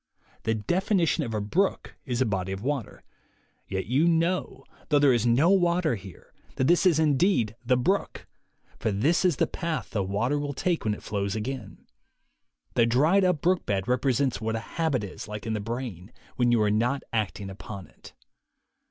[0.45, 2.63] The definition of a brook is THE WAY TO WILL POWER 65 a body of
[2.63, 3.03] water;
[3.67, 8.25] yet you know, though there is no water here, that this is indeed the brook,
[8.79, 11.85] for this is the path the water will take when it flows again.
[12.73, 16.51] The dried up brook bed represents what a habit is like in the brain when
[16.51, 18.13] you are not acting upon it.